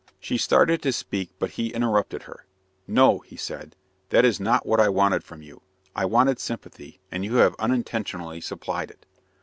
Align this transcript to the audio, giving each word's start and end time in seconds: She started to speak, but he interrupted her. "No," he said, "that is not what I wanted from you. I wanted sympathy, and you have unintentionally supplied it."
She 0.19 0.39
started 0.39 0.81
to 0.81 0.91
speak, 0.91 1.29
but 1.37 1.51
he 1.51 1.71
interrupted 1.75 2.23
her. 2.23 2.47
"No," 2.87 3.19
he 3.19 3.35
said, 3.35 3.75
"that 4.09 4.25
is 4.25 4.39
not 4.39 4.65
what 4.65 4.79
I 4.79 4.89
wanted 4.89 5.23
from 5.23 5.43
you. 5.43 5.61
I 5.95 6.05
wanted 6.05 6.39
sympathy, 6.39 6.99
and 7.11 7.23
you 7.23 7.35
have 7.35 7.53
unintentionally 7.59 8.41
supplied 8.41 8.89
it." 8.89 9.05